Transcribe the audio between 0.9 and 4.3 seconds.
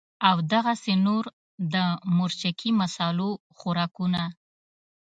نور د مرچکي مصالو خوراکونه